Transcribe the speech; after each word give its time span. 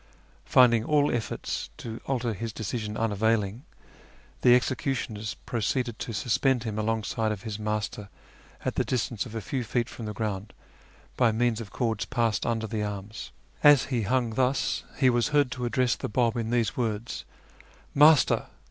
Finding 0.45 0.83
all 0.83 1.11
efforts 1.13 1.69
to 1.77 2.01
alter 2.07 2.33
his 2.33 2.51
decision 2.51 2.97
unavailing, 2.97 3.65
the 4.41 4.55
executioners 4.55 5.35
proceeded 5.45 5.99
to 5.99 6.11
suspend 6.11 6.63
him 6.63 6.79
alongside 6.79 7.31
of 7.31 7.43
his 7.43 7.59
Master 7.59 8.09
at 8.65 8.73
the 8.73 8.83
distance 8.83 9.27
of 9.27 9.35
a 9.35 9.41
few 9.41 9.63
feet 9.63 9.87
from 9.87 10.07
the 10.07 10.13
ground 10.13 10.53
by 11.17 11.31
means 11.31 11.61
of 11.61 11.69
cords 11.69 12.05
passed 12.05 12.47
under 12.47 12.65
the 12.65 12.81
arms. 12.81 13.29
As 13.63 13.83
he 13.93 14.01
hung 14.01 14.31
thus 14.33 14.83
he 14.97 15.11
was 15.11 15.27
heard 15.27 15.51
to 15.51 15.65
address 15.65 15.95
the 15.95 16.09
Bab 16.09 16.35
in 16.35 16.49
these 16.49 16.75
words:" 16.75 17.23
Master 17.93 18.47